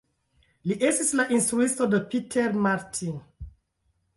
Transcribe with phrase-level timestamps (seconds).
[0.69, 3.21] Li estis la instruisto de Peter Martin.